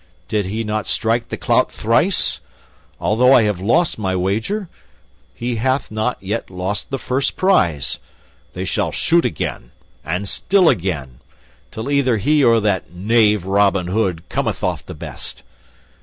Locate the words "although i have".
2.99-3.61